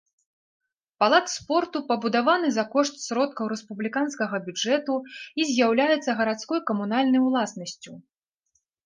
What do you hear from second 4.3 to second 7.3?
бюджэту і з'яўляецца гарадской камунальнай